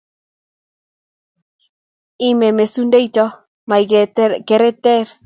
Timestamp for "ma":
3.69-3.75